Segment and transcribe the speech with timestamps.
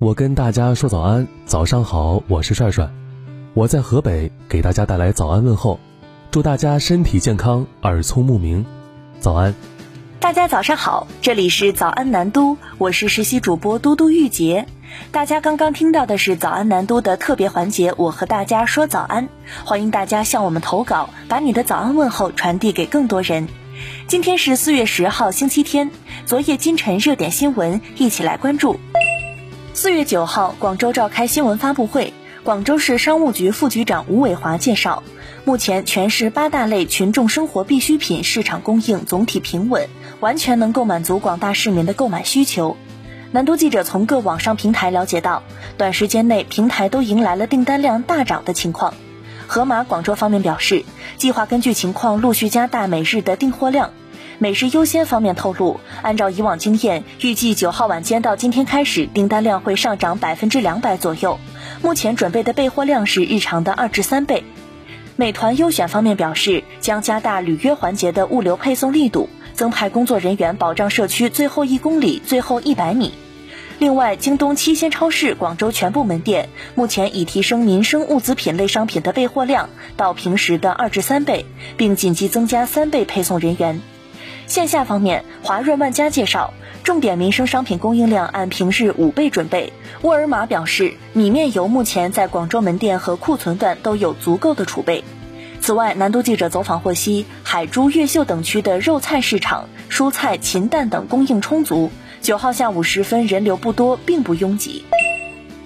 [0.00, 2.88] 我跟大家说早安，早上好，我是帅帅，
[3.52, 5.78] 我在河北给大家带来早安问候，
[6.30, 8.64] 祝大家身体健康，耳聪目明，
[9.18, 9.54] 早安。
[10.18, 14.64] 大家早上好，这里是早安南都，我是实习主播嘟嘟玉洁。
[15.12, 19.28] 大家刚刚听到的是早安南都的特别环节，我和大家说早安，
[19.66, 23.48] 欢迎大家向我们投稿，把你的早安问候传递给更多人。
[24.06, 25.90] 今天是四月十号，星期天，
[26.24, 28.80] 昨夜今晨热点新闻，一起来关注。
[29.80, 32.12] 四月九号，广州召开新闻发布会。
[32.44, 35.02] 广州市商务局副局长吴伟华介绍，
[35.46, 39.88] 目前全市八大类群众生活必需品市场供应总体平稳，
[40.20, 42.76] 完全能够满足广大市民的购买需求。
[43.30, 45.42] 南都记者从各网上平台了解到，
[45.78, 48.92] 短时间内平台都迎来了订单量大涨的情况。
[49.46, 50.84] 盒马广州方面表示，
[51.16, 53.92] 计划根据情况陆续加大每日的订货量。
[54.42, 61.38] 美食优先方面透露，按照以往经验，预计九号晚间到今天开始，订单量会上涨百分之两百左右。
[61.82, 64.42] 目前准备的备货量是日常的二至三倍。
[65.16, 73.12] 美团优选方面表示，将加大履约环节的物流配送力度，增派工作人员保障社区最后一公里、最后一百米。
[73.78, 81.44] 另外，京东七鲜超市广州全部门店目前已提升民生物资品类商品的备货量到平时的二至三倍，
[81.76, 83.82] 并紧急增加三倍配送人员。
[84.50, 89.72] 线下方面，华润万家介绍，重点民生商品供应量按平日五倍准备。
[90.02, 95.04] 沃尔玛表示，米面油目前在广州门店和库存段都有足够的储备。
[95.60, 101.92] 此外，南都记者走访获悉，海珠、越秀等区的肉菜市场、蔬菜、禽蛋等供应充足。
[102.20, 104.84] 九号下午时分，人流不多，并不拥挤。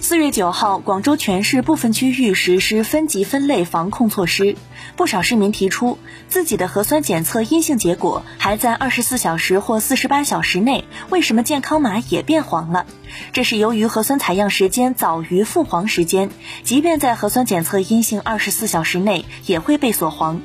[0.07, 4.55] 四月九号，广州全市部分区域实施分级分类防控措施。
[4.97, 12.85] 不少市民提出，自己的核酸检测阴性结果还在二十四小时或四十八小时内，为什么健康码也变黄了？
[13.33, 16.29] 这是由于核酸采样时间早于复黄时间，
[16.65, 20.43] 即便在核酸检测阴性二十四小时内，也会被锁黄。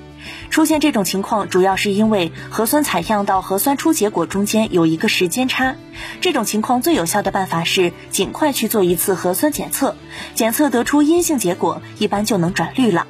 [0.50, 5.76] 出现这种情况，主要是因为核酸采样到核酸出结果中间有一个时间差。
[6.22, 9.96] 这种情况最有效的办法是尽快去做一次核酸检测，
[10.36, 13.08] 检测得出阴性结果，一般就能转绿了。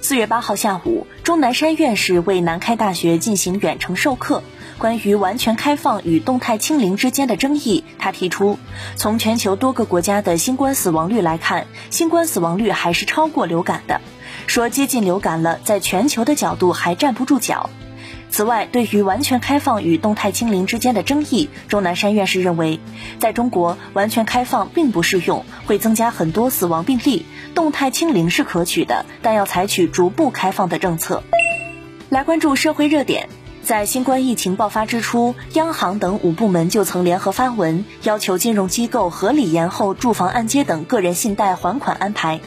[0.00, 4.42] 四月八号下午，钟南山院士为南开大学进行远程授课，
[4.78, 8.58] 关于完全开放与动态清零之间的争议，他提出，
[8.94, 14.00] 从全球多个国家的新冠死亡率来看，新冠死亡率还是超过流感的。
[14.46, 17.70] 说接近流感了，在全球的角度还站不住脚。
[18.30, 22.78] 此外，对于完全开放与动态清零之间的争议，钟南山院士认为，
[23.18, 27.24] 在中国完全开放并不适用，会增加很多死亡病例；
[27.54, 31.24] 动态清零是可取的，但要采取逐步开放的政策。
[32.10, 33.28] 来关注社会热点，
[33.68, 42.40] 在新冠疫情爆发之初，央行等五部门就曾联合发文，要求金融机构合理延后住房按揭等个人信贷还款安排。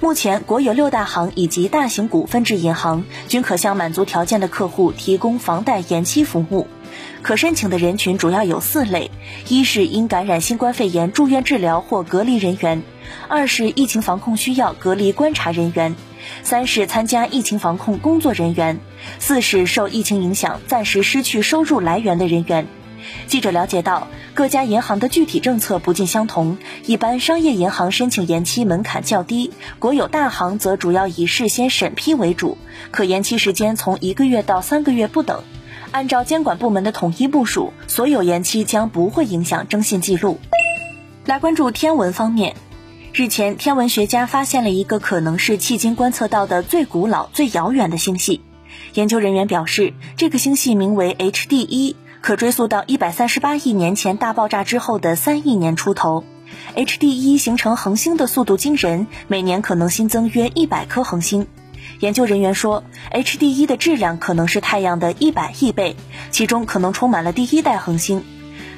[0.00, 6.66] 目前，国有六大行以及大型股份制银行均可向满足条件的客户提供房贷延期服务。
[7.22, 9.10] 可申请的人群主要有四类：
[9.48, 12.82] 一是因感染新冠肺炎住院治疗或隔离人员；
[13.28, 15.94] 二是疫情防控需要隔离观察人员；
[16.42, 18.76] 三是参加疫情防控工作人员；
[19.18, 22.66] 四是受疫情影响暂时失去收入来源的人员。
[23.28, 26.58] 记者了解到，各家银行的具体政策不尽相同。
[26.86, 32.58] 一般商业银行申请延期门槛较低，国有大行则主要以事先审批为主，
[32.90, 35.42] 可延期时间从一个月到三个月不等。
[35.92, 40.40] 按照监管部门的统一部署，所有延期将不会影响征信记录。
[41.24, 42.56] 来关注天文方面，
[43.18, 48.42] 日前天文学家发现了一个可能是迄今观测到的最古老、最遥远的星系。
[48.92, 51.96] 研究人员表示，这个星系名为 HD 一。
[52.20, 56.24] 可追溯到一百三十八亿年前大爆炸之后的三亿年出头
[56.74, 61.46] ，HD 一形成恒星的速度惊人，每年可能新增约一百颗恒星。
[62.00, 65.96] 研究人员说，HD 一的质量可能是太阳的一百亿倍，
[66.30, 68.22] 其中可能充满了第一代恒星。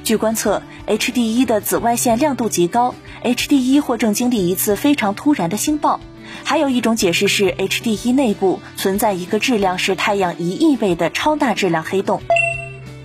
[0.09, 5.99] 据观测，HD 一的紫外线亮度极高，HD 一或正经历一次非常突然的星爆。
[6.43, 12.23] 还有一种解释是，HD 一内部存在一个质量是太阳一亿倍的超大质量黑洞。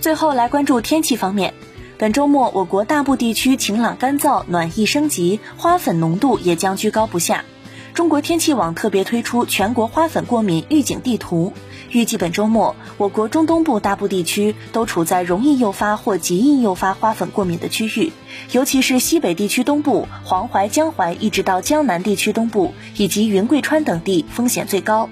[0.01, 1.53] 最后来关注天气方面，
[1.99, 7.45] 本周末我国大部地区晴朗干燥，暖意升级，花粉浓度也将居高不下。
[7.95, 11.53] 中国天气网特别推出全国花粉过敏预警地图，
[11.89, 18.11] 预计本周末我国中东部大部地区都处在容易诱发或极易诱发花粉过敏的区域，
[18.51, 25.09] 尤其是西北地区东部、黄淮、江淮一直到江南地区东部以及云贵川等地风险最高。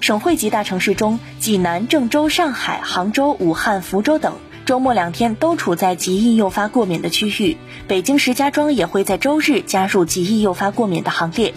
[0.00, 4.34] 省会级大城市中，济南、郑州、上海、杭州、武汉、福州等
[4.66, 11.54] 周末两天都处在极易诱发过敏的区域，北京石家庄也会在周日加入极易诱发过敏的行列。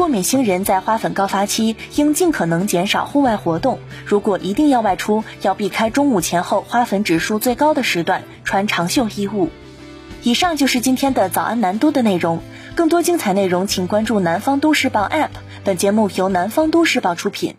[0.00, 9.50] 过敏星人在花粉高发期应尽可能减少户外活动，如果一定要外出，要避开中午前后花粉指数最高的时段，穿长袖衣物。
[10.22, 12.40] 以上就是今天的早安南都的内容，
[12.74, 15.28] 更多精彩内容请关注南方都市报 APP。
[15.64, 17.56] 本节目由南方都市报出品。